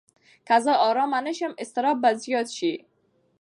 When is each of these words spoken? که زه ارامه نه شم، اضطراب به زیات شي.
که 0.47 0.55
زه 0.63 0.71
ارامه 0.87 1.19
نه 1.25 1.33
شم، 1.37 1.53
اضطراب 1.63 1.97
به 2.03 2.09
زیات 2.21 2.47
شي. 2.57 2.73